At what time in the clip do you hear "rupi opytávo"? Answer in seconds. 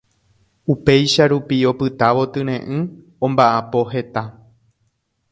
1.31-2.23